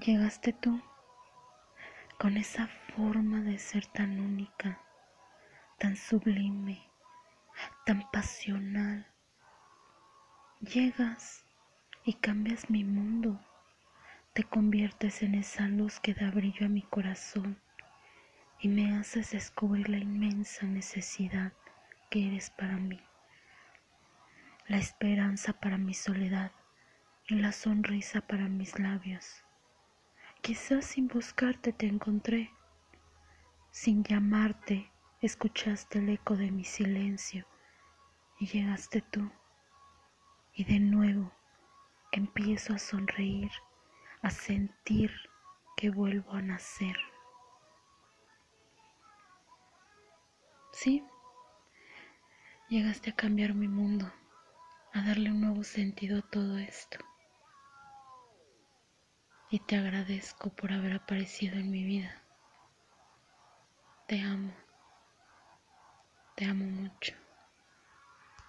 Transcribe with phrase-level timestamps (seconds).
[0.00, 0.82] Llegaste tú
[2.18, 4.80] con esa forma de ser tan única,
[5.78, 6.82] tan sublime,
[7.86, 9.06] tan pasional.
[10.58, 11.44] Llegas
[12.04, 13.40] y cambias mi mundo,
[14.32, 17.62] te conviertes en esa luz que da brillo a mi corazón
[18.58, 21.52] y me haces descubrir la inmensa necesidad
[22.10, 23.00] que eres para mí,
[24.66, 26.50] la esperanza para mi soledad
[27.28, 29.44] y la sonrisa para mis labios.
[30.44, 32.50] Quizás sin buscarte te encontré,
[33.70, 37.46] sin llamarte escuchaste el eco de mi silencio
[38.38, 39.32] y llegaste tú.
[40.52, 41.32] Y de nuevo
[42.12, 43.50] empiezo a sonreír,
[44.20, 45.10] a sentir
[45.78, 46.98] que vuelvo a nacer.
[50.74, 51.02] Sí,
[52.68, 54.12] llegaste a cambiar mi mundo,
[54.92, 56.98] a darle un nuevo sentido a todo esto
[59.54, 62.24] y te agradezco por haber aparecido en mi vida.
[64.04, 64.52] Te amo,
[66.34, 67.14] te amo mucho.